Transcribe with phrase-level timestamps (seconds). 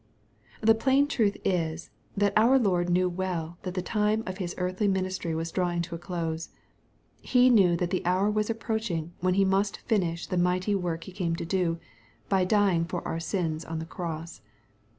[0.61, 4.87] The plain truth is, that our Lord knew well that the time of His earthly
[4.87, 6.49] ministry was drawing to a close.
[7.21, 11.11] He knew that the hour was approaching when He must finish the mighty work He
[11.11, 11.77] came to do,
[12.29, 14.41] by dying for our sins upon the cross.